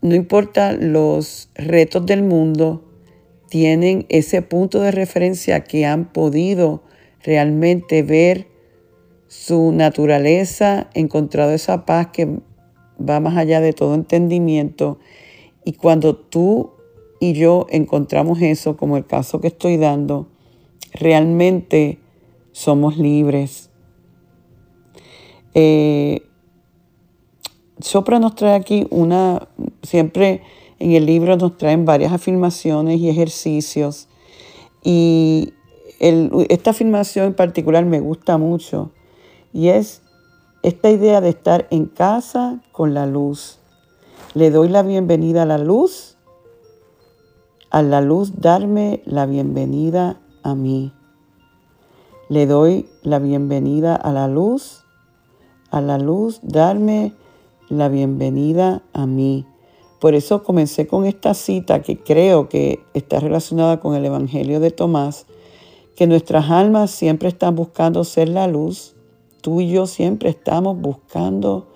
no 0.00 0.14
importa 0.14 0.72
los 0.72 1.50
retos 1.54 2.06
del 2.06 2.22
mundo, 2.22 2.84
tienen 3.48 4.06
ese 4.10 4.42
punto 4.42 4.80
de 4.80 4.92
referencia 4.92 5.64
que 5.64 5.86
han 5.86 6.12
podido 6.12 6.84
realmente 7.24 8.02
ver 8.02 8.46
su 9.28 9.72
naturaleza, 9.72 10.88
encontrado 10.94 11.52
esa 11.52 11.84
paz 11.84 12.08
que 12.08 12.40
va 12.98 13.20
más 13.20 13.36
allá 13.36 13.60
de 13.60 13.74
todo 13.74 13.94
entendimiento. 13.94 14.98
Y 15.64 15.74
cuando 15.74 16.16
tú 16.16 16.72
y 17.20 17.34
yo 17.34 17.66
encontramos 17.70 18.40
eso, 18.40 18.76
como 18.76 18.96
el 18.96 19.06
caso 19.06 19.40
que 19.40 19.48
estoy 19.48 19.76
dando, 19.76 20.28
realmente 20.94 21.98
somos 22.52 22.96
libres. 22.96 23.70
Eh, 25.54 26.22
Sopra 27.80 28.18
nos 28.18 28.34
trae 28.34 28.54
aquí 28.54 28.86
una, 28.90 29.48
siempre 29.82 30.42
en 30.78 30.92
el 30.92 31.06
libro 31.06 31.36
nos 31.36 31.56
traen 31.56 31.84
varias 31.84 32.12
afirmaciones 32.12 32.98
y 32.98 33.08
ejercicios. 33.08 34.08
Y 34.82 35.52
esta 36.00 36.70
afirmación 36.70 37.26
en 37.26 37.34
particular 37.34 37.84
me 37.84 38.00
gusta 38.00 38.38
mucho 38.38 38.92
y 39.58 39.70
es 39.70 40.02
esta 40.62 40.88
idea 40.88 41.20
de 41.20 41.30
estar 41.30 41.66
en 41.70 41.86
casa 41.86 42.60
con 42.70 42.94
la 42.94 43.06
luz. 43.06 43.58
Le 44.34 44.52
doy 44.52 44.68
la 44.68 44.84
bienvenida 44.84 45.42
a 45.42 45.46
la 45.46 45.58
luz, 45.58 46.16
a 47.68 47.82
la 47.82 48.00
luz 48.00 48.40
darme 48.40 49.02
la 49.04 49.26
bienvenida 49.26 50.20
a 50.44 50.54
mí. 50.54 50.92
Le 52.28 52.46
doy 52.46 52.88
la 53.02 53.18
bienvenida 53.18 53.96
a 53.96 54.12
la 54.12 54.28
luz, 54.28 54.84
a 55.72 55.80
la 55.80 55.98
luz 55.98 56.38
darme 56.44 57.12
la 57.68 57.88
bienvenida 57.88 58.82
a 58.92 59.06
mí. 59.06 59.44
Por 59.98 60.14
eso 60.14 60.44
comencé 60.44 60.86
con 60.86 61.04
esta 61.04 61.34
cita 61.34 61.82
que 61.82 61.98
creo 61.98 62.48
que 62.48 62.84
está 62.94 63.18
relacionada 63.18 63.80
con 63.80 63.96
el 63.96 64.04
Evangelio 64.04 64.60
de 64.60 64.70
Tomás, 64.70 65.26
que 65.96 66.06
nuestras 66.06 66.48
almas 66.48 66.92
siempre 66.92 67.28
están 67.28 67.56
buscando 67.56 68.04
ser 68.04 68.28
la 68.28 68.46
luz. 68.46 68.94
Tú 69.40 69.60
y 69.60 69.70
yo 69.70 69.86
siempre 69.86 70.30
estamos 70.30 70.78
buscando 70.78 71.68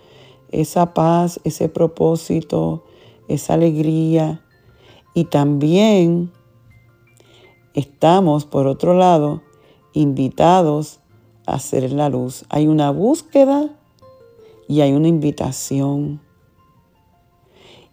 esa 0.50 0.95
paz, 0.95 1.40
ese 1.45 1.69
propósito, 1.69 2.85
esa 3.28 3.54
alegría. 3.54 4.45
Y 5.14 5.25
también 5.25 6.33
estamos, 7.75 8.45
por 8.45 8.66
otro 8.66 8.95
lado, 8.95 9.42
invitados 9.92 11.00
a 11.47 11.59
ser 11.59 11.92
la 11.92 12.09
luz. 12.09 12.45
Hay 12.49 12.66
una 12.66 12.90
búsqueda 12.90 13.71
y 14.69 14.81
hay 14.81 14.92
una 14.92 15.09
invitación. 15.09 16.21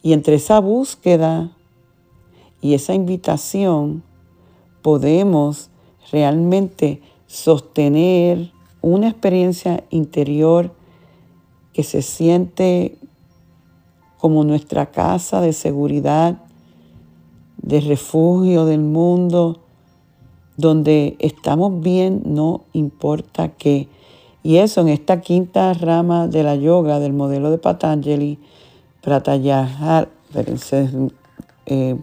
Y 0.02 0.14
entre 0.14 0.36
esa 0.36 0.60
búsqueda 0.60 1.56
y 2.62 2.74
esa 2.74 2.94
invitación 2.94 4.04
podemos 4.82 5.70
realmente 6.12 7.02
sostener 7.28 8.52
una 8.82 9.10
experiencia 9.10 9.84
interior 9.90 10.74
que 11.74 11.84
se 11.84 12.02
siente 12.02 12.98
como 14.18 14.44
nuestra 14.44 14.92
casa 14.92 15.42
de 15.42 15.54
seguridad, 15.54 16.40
de 17.62 17.82
refugio 17.82 18.66
del 18.66 18.82
mundo, 18.82 19.60
donde 20.58 21.16
estamos 21.20 21.80
bien, 21.82 22.22
no 22.26 22.66
importa 22.74 23.50
qué. 23.50 23.88
Y 24.44 24.58
eso 24.58 24.82
en 24.82 24.90
esta 24.90 25.22
quinta 25.22 25.74
rama 25.74 26.28
de 26.28 26.44
la 26.44 26.56
yoga 26.56 27.00
del 27.00 27.14
modelo 27.14 27.50
de 27.52 27.58
Patanjali, 27.58 28.40
Pratyahara, 29.02 30.10
eh, 31.66 31.98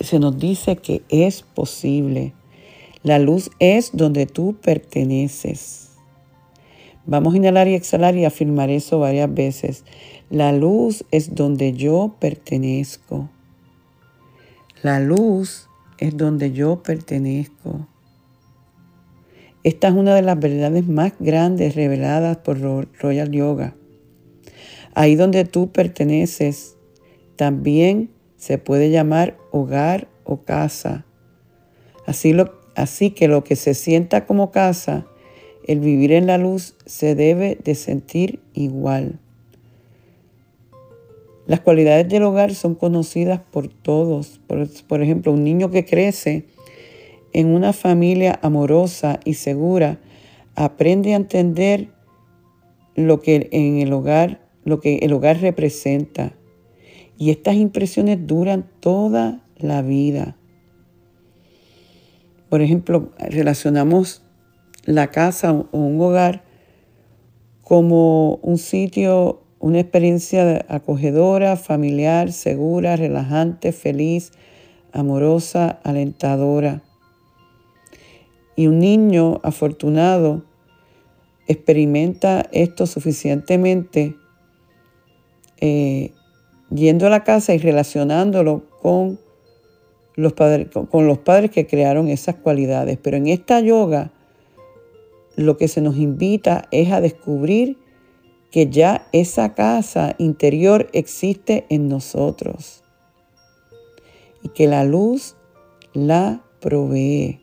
se 0.00 0.18
nos 0.18 0.38
dice 0.38 0.76
que 0.76 1.02
es 1.08 1.42
posible. 1.42 2.34
La 3.02 3.18
luz 3.18 3.50
es 3.58 3.90
donde 3.94 4.26
tú 4.26 4.56
perteneces. 4.60 5.90
Vamos 7.06 7.32
a 7.32 7.38
inhalar 7.38 7.66
y 7.66 7.74
exhalar 7.74 8.14
y 8.14 8.26
afirmar 8.26 8.68
eso 8.68 8.98
varias 8.98 9.32
veces. 9.32 9.84
La 10.28 10.52
luz 10.52 11.04
es 11.10 11.34
donde 11.34 11.72
yo 11.72 12.14
pertenezco. 12.20 13.30
La 14.82 15.00
luz 15.00 15.68
es 15.98 16.16
donde 16.16 16.52
yo 16.52 16.82
pertenezco. 16.82 17.88
Esta 19.62 19.88
es 19.88 19.94
una 19.94 20.14
de 20.14 20.22
las 20.22 20.38
verdades 20.38 20.86
más 20.86 21.12
grandes 21.18 21.74
reveladas 21.74 22.36
por 22.38 22.60
Royal 22.60 23.30
Yoga. 23.30 23.74
Ahí 24.94 25.14
donde 25.14 25.44
tú 25.44 25.70
perteneces 25.70 26.76
también 27.36 28.10
se 28.36 28.58
puede 28.58 28.90
llamar 28.90 29.36
hogar 29.50 30.08
o 30.24 30.42
casa. 30.42 31.04
Así, 32.06 32.32
lo, 32.32 32.59
así 32.80 33.10
que 33.10 33.28
lo 33.28 33.44
que 33.44 33.56
se 33.56 33.74
sienta 33.74 34.26
como 34.26 34.50
casa, 34.50 35.06
el 35.66 35.80
vivir 35.80 36.12
en 36.12 36.26
la 36.26 36.38
luz 36.38 36.74
se 36.86 37.14
debe 37.14 37.58
de 37.62 37.74
sentir 37.74 38.40
igual. 38.54 39.18
Las 41.46 41.60
cualidades 41.60 42.08
del 42.08 42.22
hogar 42.22 42.54
son 42.54 42.74
conocidas 42.74 43.40
por 43.50 43.68
todos. 43.68 44.40
Por, 44.46 45.02
ejemplo, 45.02 45.32
un 45.32 45.44
niño 45.44 45.70
que 45.70 45.84
crece 45.84 46.46
en 47.32 47.48
una 47.48 47.72
familia 47.72 48.38
amorosa 48.42 49.20
y 49.24 49.34
segura 49.34 49.98
aprende 50.54 51.12
a 51.12 51.16
entender 51.16 51.88
lo 52.94 53.20
que 53.20 53.48
en 53.52 53.78
el 53.78 53.92
hogar, 53.92 54.40
lo 54.64 54.80
que 54.80 54.98
el 55.02 55.12
hogar 55.12 55.40
representa. 55.40 56.34
Y 57.18 57.30
estas 57.30 57.56
impresiones 57.56 58.26
duran 58.26 58.70
toda 58.80 59.44
la 59.58 59.82
vida. 59.82 60.36
Por 62.50 62.60
ejemplo, 62.60 63.12
relacionamos 63.18 64.22
la 64.84 65.06
casa 65.06 65.52
o 65.52 65.78
un 65.78 65.98
hogar 66.00 66.42
como 67.62 68.34
un 68.42 68.58
sitio 68.58 69.40
una 69.60 69.78
experiencia 69.78 70.64
acogedora, 70.68 71.54
familiar, 71.54 72.32
segura, 72.32 72.96
relajante, 72.96 73.72
feliz, 73.72 74.32
amorosa, 74.90 75.78
alentadora. 75.84 76.82
Y 78.56 78.66
un 78.66 78.78
niño 78.78 79.38
afortunado 79.42 80.44
experimenta 81.46 82.48
esto 82.52 82.86
suficientemente 82.86 84.16
eh, 85.60 86.12
yendo 86.70 87.06
a 87.06 87.10
la 87.10 87.22
casa 87.22 87.52
y 87.54 87.58
relacionándolo 87.58 88.64
con 88.80 89.20
los, 90.16 90.32
padres, 90.32 90.68
con 90.90 91.06
los 91.06 91.18
padres 91.18 91.50
que 91.50 91.66
crearon 91.66 92.08
esas 92.08 92.36
cualidades. 92.36 92.98
Pero 93.00 93.16
en 93.16 93.26
esta 93.26 93.60
yoga 93.60 94.12
lo 95.36 95.56
que 95.56 95.68
se 95.68 95.80
nos 95.80 95.96
invita 95.96 96.68
es 96.70 96.92
a 96.92 97.00
descubrir 97.00 97.78
que 98.50 98.68
ya 98.68 99.06
esa 99.12 99.54
casa 99.54 100.14
interior 100.18 100.88
existe 100.92 101.66
en 101.68 101.88
nosotros 101.88 102.82
y 104.42 104.48
que 104.48 104.66
la 104.66 104.84
luz 104.84 105.36
la 105.92 106.42
provee. 106.60 107.40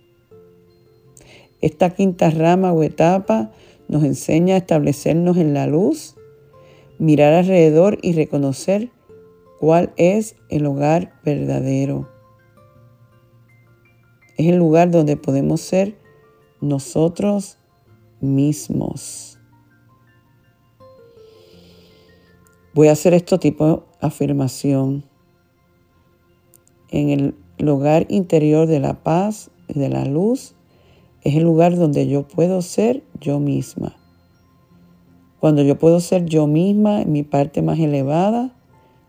Esta 1.61 1.91
quinta 1.91 2.29
rama 2.29 2.71
o 2.71 2.83
etapa 2.83 3.51
nos 3.87 4.03
enseña 4.03 4.55
a 4.55 4.59
establecernos 4.59 5.37
en 5.37 5.53
la 5.53 5.65
luz, 5.65 6.15
mirar 6.99 7.33
alrededor 7.33 7.97
y 8.01 8.13
reconocer 8.13 8.89
cuál 9.59 9.93
es 9.97 10.35
el 10.49 10.65
hogar 10.65 11.13
verdadero. 11.23 12.16
Es 14.37 14.47
el 14.47 14.57
lugar 14.57 14.91
donde 14.91 15.17
podemos 15.17 15.61
ser 15.61 15.97
nosotros 16.61 17.57
mismos. 18.21 19.39
Voy 22.73 22.89
a 22.89 22.91
hacer 22.91 23.15
esto 23.15 23.39
tipo 23.39 23.85
afirmación. 23.99 25.03
En 26.89 27.09
el 27.09 27.35
lugar 27.57 28.05
interior 28.09 28.67
de 28.67 28.79
la 28.79 29.03
paz 29.03 29.49
y 29.67 29.79
de 29.79 29.89
la 29.89 30.05
luz 30.05 30.53
es 31.23 31.35
el 31.35 31.43
lugar 31.43 31.75
donde 31.75 32.07
yo 32.07 32.27
puedo 32.27 32.61
ser 32.61 33.03
yo 33.19 33.39
misma. 33.39 33.95
Cuando 35.39 35.63
yo 35.63 35.77
puedo 35.77 35.99
ser 35.99 36.25
yo 36.25 36.47
misma 36.47 37.01
en 37.01 37.11
mi 37.11 37.23
parte 37.23 37.61
más 37.61 37.79
elevada, 37.79 38.55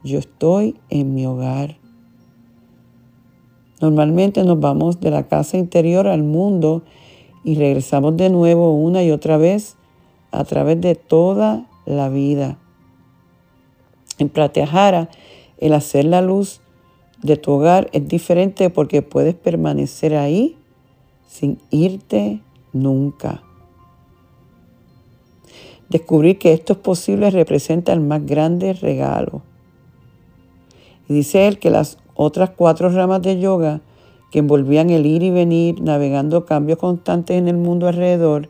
yo 0.04 0.18
estoy 0.18 0.76
en 0.90 1.14
mi 1.14 1.26
hogar. 1.26 1.77
Normalmente 3.80 4.42
nos 4.42 4.58
vamos 4.58 5.00
de 5.00 5.10
la 5.10 5.28
casa 5.28 5.56
interior 5.56 6.08
al 6.08 6.24
mundo 6.24 6.82
y 7.44 7.54
regresamos 7.54 8.16
de 8.16 8.28
nuevo 8.28 8.74
una 8.74 9.04
y 9.04 9.10
otra 9.10 9.36
vez 9.36 9.76
a 10.32 10.44
través 10.44 10.80
de 10.80 10.94
toda 10.94 11.66
la 11.86 12.08
vida. 12.08 12.58
En 14.18 14.28
Pratyahara, 14.28 15.08
el 15.58 15.72
hacer 15.72 16.04
la 16.04 16.22
luz 16.22 16.60
de 17.22 17.36
tu 17.36 17.52
hogar 17.52 17.88
es 17.92 18.06
diferente 18.08 18.70
porque 18.70 19.02
puedes 19.02 19.34
permanecer 19.34 20.14
ahí 20.14 20.56
sin 21.28 21.58
irte 21.70 22.40
nunca. 22.72 23.42
Descubrir 25.88 26.38
que 26.38 26.52
esto 26.52 26.74
es 26.74 26.78
posible 26.80 27.30
representa 27.30 27.92
el 27.92 28.00
más 28.00 28.26
grande 28.26 28.72
regalo. 28.72 29.42
Y 31.08 31.14
dice 31.14 31.48
él 31.48 31.58
que 31.58 31.70
las 31.70 31.98
otras 32.20 32.50
cuatro 32.50 32.88
ramas 32.88 33.22
de 33.22 33.38
yoga 33.38 33.80
que 34.32 34.40
envolvían 34.40 34.90
el 34.90 35.06
ir 35.06 35.22
y 35.22 35.30
venir, 35.30 35.80
navegando 35.80 36.44
cambios 36.44 36.80
constantes 36.80 37.38
en 37.38 37.46
el 37.46 37.56
mundo 37.56 37.86
alrededor, 37.86 38.48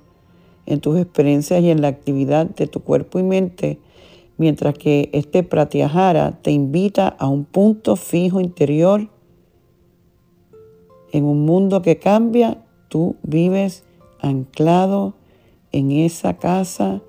en 0.65 0.81
tus 0.81 0.99
experiencias 0.99 1.63
y 1.63 1.71
en 1.71 1.83
la 1.83 1.89
actividad 1.89 2.47
de 2.47 2.67
tu 2.67 2.81
cuerpo 2.81 3.19
y 3.19 3.25
mente, 3.25 3.79
mientras 4.39 4.73
que 4.73 5.11
este 5.13 5.43
pratyahara 5.43 6.41
te 6.41 6.51
invita 6.51 7.09
a 7.09 7.29
un 7.29 7.45
punto 7.45 7.97
fijo 7.97 8.41
interior. 8.41 9.11
En 11.13 11.25
un 11.25 11.45
mundo 11.45 11.83
que 11.83 11.99
cambia, 11.99 12.65
tú 12.89 13.17
vives 13.23 13.85
anclado 14.21 15.13
en 15.73 15.91
esa 15.91 16.39
casa, 16.39 17.03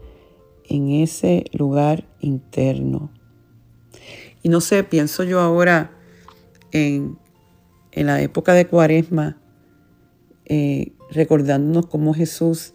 en 0.68 0.90
ese 0.90 1.46
lugar 1.54 2.04
interno. 2.20 3.12
Y 4.44 4.50
no 4.50 4.60
sé, 4.60 4.84
pienso 4.84 5.24
yo 5.24 5.40
ahora 5.40 5.99
en, 6.72 7.18
la 7.94 8.22
época 8.22 8.54
de 8.54 8.68
Cuaresma, 8.68 9.38
eh, 10.46 10.94
recordándonos 11.12 11.88
cómo 11.88 12.14
Jesús 12.14 12.74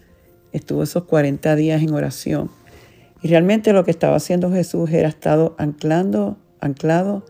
estuvo 0.53 0.83
esos 0.83 1.05
40 1.05 1.57
días 1.57 1.83
en 1.83 1.93
oración 1.93 2.51
y 3.25 3.29
realmente 3.29 3.73
lo 3.73 3.85
que 3.85 3.91
estaba 3.91 4.17
haciendo 4.17 4.53
Jesús 4.53 4.91
era 4.91 5.09
estado 5.09 5.55
anclando, 5.57 6.37
anclado 6.61 7.25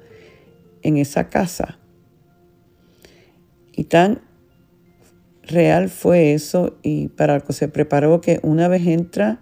en 0.83 0.97
esa 0.97 1.29
casa. 1.29 1.79
Y 3.71 3.85
tan 3.85 4.21
real 5.45 5.89
fue 5.89 6.35
eso 6.35 6.77
y 6.83 7.11
para 7.11 7.37
lo 7.37 7.45
que 7.45 7.53
se 7.53 7.69
preparó 7.69 8.21
que 8.21 8.41
una 8.43 8.67
vez 8.67 8.85
entra 8.89 9.41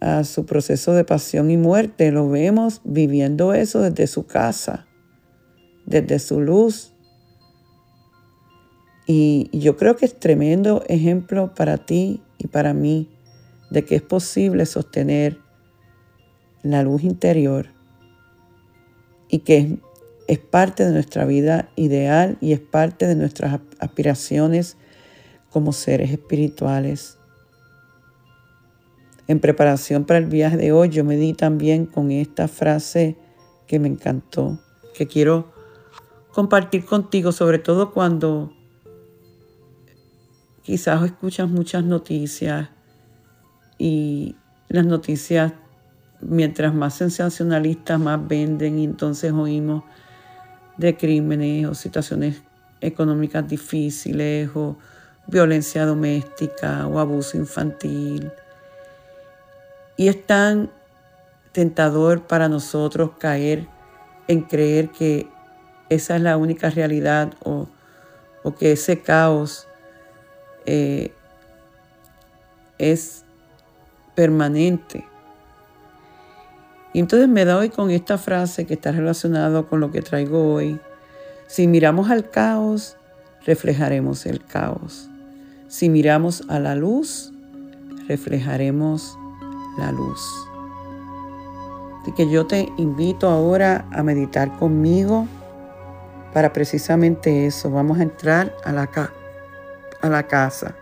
a 0.00 0.24
su 0.24 0.46
proceso 0.46 0.94
de 0.94 1.04
pasión 1.04 1.50
y 1.50 1.58
muerte. 1.58 2.12
Lo 2.12 2.30
vemos 2.30 2.80
viviendo 2.84 3.52
eso 3.52 3.82
desde 3.82 4.06
su 4.06 4.24
casa, 4.24 4.86
desde 5.88 6.18
su 6.18 6.40
luz. 6.40 6.92
Y 9.06 9.48
yo 9.58 9.76
creo 9.76 9.96
que 9.96 10.04
es 10.04 10.18
tremendo 10.18 10.84
ejemplo 10.86 11.54
para 11.54 11.78
ti 11.78 12.22
y 12.36 12.46
para 12.46 12.74
mí 12.74 13.08
de 13.70 13.84
que 13.84 13.96
es 13.96 14.02
posible 14.02 14.66
sostener 14.66 15.38
la 16.62 16.82
luz 16.82 17.02
interior 17.04 17.68
y 19.30 19.40
que 19.40 19.78
es, 20.26 20.38
parte 20.38 20.84
de 20.84 20.92
nuestra 20.92 21.24
vida 21.24 21.70
ideal 21.74 22.36
y 22.42 22.52
es 22.52 22.60
parte 22.60 23.06
de 23.06 23.14
nuestras 23.14 23.60
aspiraciones 23.78 24.76
como 25.50 25.72
seres 25.72 26.10
espirituales. 26.10 27.16
En 29.26 29.40
preparación 29.40 30.04
para 30.04 30.18
el 30.18 30.26
viaje 30.26 30.58
de 30.58 30.72
hoy, 30.72 30.90
yo 30.90 31.04
me 31.04 31.16
di 31.16 31.32
también 31.32 31.86
con 31.86 32.10
esta 32.10 32.46
frase 32.46 33.16
que 33.66 33.78
me 33.78 33.88
encantó, 33.88 34.58
que 34.94 35.06
quiero 35.06 35.57
compartir 36.38 36.84
contigo, 36.84 37.32
sobre 37.32 37.58
todo 37.58 37.90
cuando 37.90 38.52
quizás 40.62 41.04
escuchas 41.04 41.48
muchas 41.48 41.82
noticias 41.82 42.68
y 43.76 44.36
las 44.68 44.86
noticias, 44.86 45.52
mientras 46.20 46.72
más 46.72 46.94
sensacionalistas, 46.94 47.98
más 47.98 48.28
venden 48.28 48.78
y 48.78 48.84
entonces 48.84 49.32
oímos 49.32 49.82
de 50.76 50.96
crímenes 50.96 51.66
o 51.66 51.74
situaciones 51.74 52.40
económicas 52.80 53.48
difíciles 53.48 54.48
o 54.54 54.78
violencia 55.26 55.84
doméstica 55.86 56.86
o 56.86 57.00
abuso 57.00 57.36
infantil. 57.36 58.30
Y 59.96 60.06
es 60.06 60.24
tan 60.24 60.70
tentador 61.50 62.28
para 62.28 62.48
nosotros 62.48 63.10
caer 63.18 63.66
en 64.28 64.42
creer 64.42 64.90
que 64.90 65.36
esa 65.88 66.16
es 66.16 66.22
la 66.22 66.36
única 66.36 66.70
realidad 66.70 67.32
o, 67.44 67.68
que 68.58 68.72
ese 68.72 69.00
caos 69.00 69.66
eh, 70.64 71.12
es 72.78 73.24
permanente. 74.14 75.04
Y 76.94 77.00
entonces 77.00 77.28
me 77.28 77.44
doy 77.44 77.68
con 77.68 77.90
esta 77.90 78.16
frase 78.16 78.64
que 78.64 78.72
está 78.72 78.90
relacionada 78.90 79.62
con 79.64 79.80
lo 79.80 79.90
que 79.90 80.00
traigo 80.00 80.54
hoy. 80.54 80.80
Si 81.46 81.66
miramos 81.66 82.10
al 82.10 82.30
caos, 82.30 82.96
reflejaremos 83.44 84.24
el 84.24 84.42
caos. 84.42 85.10
Si 85.68 85.90
miramos 85.90 86.42
a 86.48 86.58
la 86.58 86.74
luz, 86.74 87.34
reflejaremos 88.08 89.18
la 89.78 89.92
luz. 89.92 90.20
Así 92.00 92.12
que 92.12 92.30
yo 92.30 92.46
te 92.46 92.72
invito 92.78 93.28
ahora 93.28 93.86
a 93.92 94.02
meditar 94.02 94.56
conmigo 94.58 95.28
para 96.32 96.52
precisamente 96.52 97.46
eso. 97.46 97.70
Vamos 97.70 97.98
a 97.98 98.02
entrar 98.02 98.54
a 98.64 98.72
la, 98.72 98.88
a 100.00 100.08
la 100.08 100.26
casa. 100.26 100.74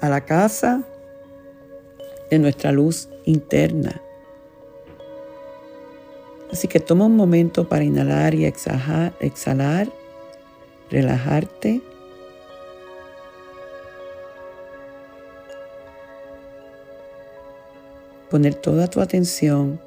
A 0.00 0.08
la 0.08 0.20
casa 0.22 0.82
de 2.30 2.38
nuestra 2.38 2.72
luz 2.72 3.08
interna. 3.24 4.00
Así 6.52 6.68
que 6.68 6.80
toma 6.80 7.06
un 7.06 7.16
momento 7.16 7.68
para 7.68 7.84
inhalar 7.84 8.34
y 8.34 8.44
exhalar 8.44 9.12
relajarte. 10.90 11.82
Poner 18.30 18.54
toda 18.54 18.88
tu 18.88 19.00
atención 19.00 19.80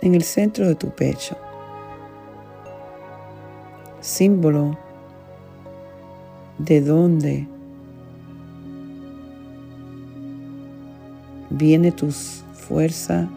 en 0.00 0.14
el 0.14 0.24
centro 0.24 0.66
de 0.66 0.74
tu 0.74 0.90
pecho, 0.90 1.36
símbolo 4.12 4.78
de 6.58 6.80
dónde 6.80 7.48
viene 11.50 11.92
tu 11.92 12.10
fuerza, 12.10 13.28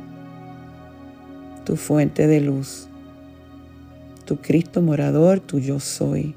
tu 1.66 1.76
fuente 1.76 2.28
de 2.28 2.42
luz 2.42 2.88
tu 4.26 4.38
Cristo 4.38 4.82
morador, 4.82 5.40
tu 5.40 5.60
yo 5.60 5.80
soy. 5.80 6.36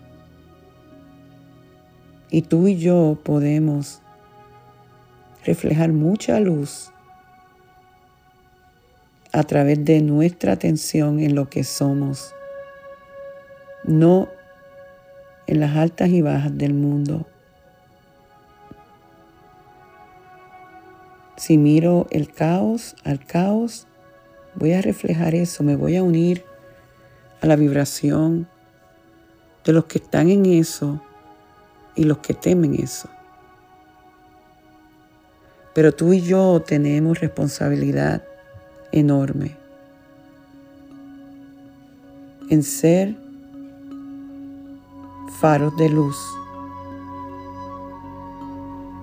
Y 2.31 2.43
tú 2.43 2.69
y 2.69 2.77
yo 2.77 3.19
podemos 3.25 4.01
reflejar 5.45 5.93
mucha 5.93 6.39
luz 6.39 6.91
a 9.33 9.43
través 9.45 9.83
de 9.85 10.03
nuestra 10.03 10.53
atención 10.53 11.21
en 11.21 11.35
lo 11.35 11.49
que 11.49 11.65
somos, 11.65 12.35
no 13.89 14.29
en 15.47 15.61
las 15.61 15.77
altas 15.77 16.11
y 16.11 16.21
bajas 16.21 16.57
del 16.57 16.75
mundo. 16.75 17.27
Si 21.37 21.57
miro 21.57 22.07
el 22.11 22.31
caos, 22.31 22.97
al 23.05 23.25
caos, 23.25 23.87
voy 24.55 24.75
a 24.75 24.83
reflejar 24.83 25.35
eso, 25.35 25.63
me 25.63 25.75
voy 25.75 25.97
a 25.97 26.03
unir 26.03 26.45
a 27.41 27.47
la 27.47 27.57
vibración 27.57 28.47
de 29.65 29.73
los 29.73 29.87
que 29.87 29.99
están 29.99 30.29
en 30.29 30.45
eso 30.47 31.01
y 31.95 32.05
los 32.05 32.19
que 32.19 32.35
temen 32.35 32.75
eso. 32.75 33.09
Pero 35.75 35.95
tú 35.95 36.13
y 36.13 36.21
yo 36.21 36.61
tenemos 36.61 37.21
responsabilidad 37.21 38.23
enorme 38.93 39.57
en 42.51 42.63
ser 42.63 43.28
faros 45.41 45.77
de 45.77 45.89
luz, 45.89 46.19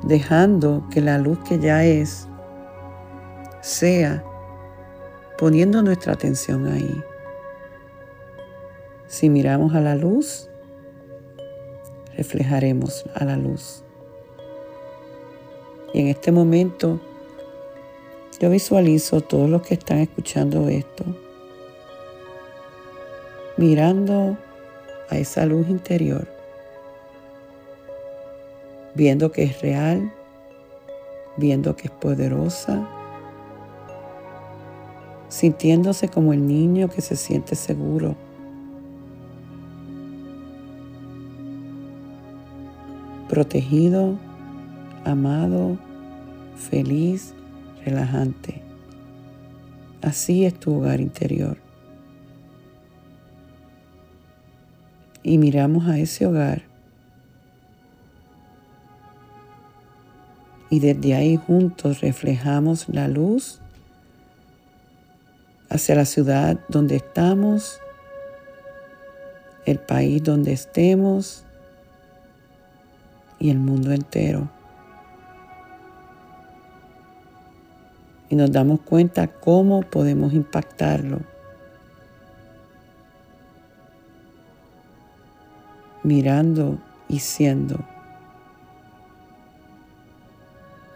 dejando 0.03 0.83
que 0.91 0.99
la 0.99 1.17
luz 1.17 1.39
que 1.47 1.59
ya 1.59 1.85
es 1.85 2.27
sea 3.61 4.21
poniendo 5.37 5.81
nuestra 5.81 6.11
atención 6.11 6.67
ahí. 6.67 7.03
Si 9.07 9.29
miramos 9.29 9.73
a 9.75 9.79
la 9.79 9.95
luz, 9.95 10.49
reflejaremos 12.17 13.05
a 13.15 13.23
la 13.23 13.37
luz. 13.37 13.85
Y 15.93 16.01
en 16.01 16.07
este 16.07 16.33
momento 16.33 16.99
yo 18.41 18.49
visualizo 18.49 19.21
todos 19.21 19.49
los 19.49 19.61
que 19.61 19.75
están 19.75 19.99
escuchando 19.99 20.67
esto, 20.67 21.05
mirando 23.55 24.37
a 25.09 25.17
esa 25.17 25.45
luz 25.45 25.69
interior, 25.69 26.27
viendo 28.93 29.31
que 29.31 29.43
es 29.43 29.61
real, 29.61 30.11
viendo 31.37 31.75
que 31.75 31.87
es 31.87 31.91
poderosa, 31.91 32.87
sintiéndose 35.29 36.07
como 36.07 36.33
el 36.33 36.47
niño 36.47 36.89
que 36.89 37.01
se 37.01 37.15
siente 37.15 37.55
seguro 37.55 38.15
protegido, 43.27 44.17
amado, 45.03 45.77
feliz, 46.55 47.33
relajante. 47.83 48.61
Así 50.01 50.45
es 50.45 50.53
tu 50.53 50.75
hogar 50.75 51.01
interior. 51.01 51.64
Y 55.27 55.39
miramos 55.39 55.87
a 55.87 55.97
ese 55.97 56.27
hogar 56.27 56.61
y 60.69 60.79
desde 60.79 61.15
ahí 61.15 61.37
juntos 61.37 62.01
reflejamos 62.01 62.89
la 62.89 63.07
luz 63.07 63.59
hacia 65.69 65.95
la 65.95 66.05
ciudad 66.05 66.59
donde 66.67 66.97
estamos, 66.97 67.79
el 69.65 69.79
país 69.79 70.21
donde 70.21 70.53
estemos, 70.53 71.43
y 73.39 73.49
el 73.49 73.59
mundo 73.59 73.93
entero. 73.93 74.49
Y 78.29 78.35
nos 78.35 78.51
damos 78.51 78.81
cuenta 78.81 79.27
cómo 79.27 79.81
podemos 79.81 80.33
impactarlo. 80.33 81.34
Mirando 86.05 86.77
y 87.09 87.19
siendo 87.19 87.77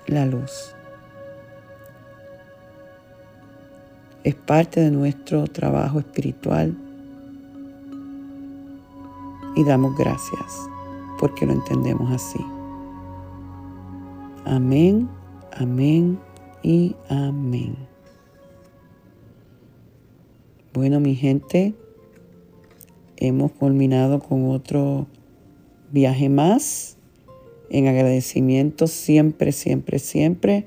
la 0.08 0.26
luz. 0.26 0.76
Es 4.24 4.36
parte 4.36 4.80
de 4.80 4.92
nuestro 4.92 5.46
trabajo 5.48 6.00
espiritual 6.00 6.76
y 9.56 9.64
damos 9.64 9.98
gracias 9.98 10.70
porque 11.20 11.46
lo 11.46 11.54
entendemos 11.54 12.12
así. 12.12 12.46
Amén, 14.46 15.10
Amén 15.60 16.18
y 16.64 16.96
amén. 17.10 17.76
Bueno, 20.74 21.02
mi 21.02 21.16
gente, 21.16 21.76
hemos 23.20 23.52
culminado 23.52 24.20
con 24.20 24.50
otro 24.50 25.08
viaje 25.92 26.30
más 26.30 26.98
en 27.70 27.88
agradecimiento 27.88 28.88
siempre, 28.88 29.52
siempre, 29.52 30.00
siempre 30.00 30.66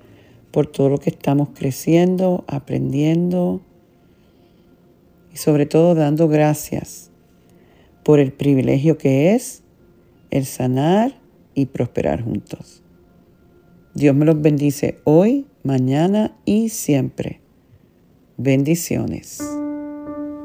por 0.51 0.67
todo 0.67 0.91
lo 0.91 0.99
que 0.99 1.11
estamos 1.11 1.49
creciendo, 1.55 2.45
aprendiendo 2.47 3.62
y 5.33 5.38
sobre 5.38 5.67
todo 5.67 5.95
dando 5.95 6.29
gracias 6.29 7.11
por 8.05 8.21
el 8.21 8.33
privilegio 8.33 8.99
que 8.99 9.35
es 9.35 9.62
el 10.31 10.45
sanar 10.45 11.19
y 11.55 11.67
prosperar 11.67 12.23
juntos. 12.23 12.83
Dios 13.95 14.15
me 14.15 14.25
los 14.25 14.41
bendice 14.41 14.99
hoy, 15.05 15.47
mañana 15.62 16.37
y 16.45 16.69
siempre. 16.69 17.41
Bendiciones. 18.37 19.62